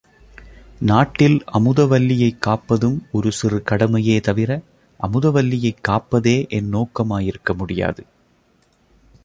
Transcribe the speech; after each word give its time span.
நாட்டில் 0.79 1.43
அமுதவல்லியைக் 1.53 2.39
காப்பதும் 2.39 3.07
ஒரு 3.11 3.31
சிறு 3.31 3.63
கடமையே 3.63 4.19
தவிர 4.19 4.61
அமுதவல்லியைக் 4.99 5.83
காப்பதே 5.87 6.49
என் 6.49 6.73
நோக்கமாயிருக்க 6.73 7.55
முடியாது. 7.57 8.05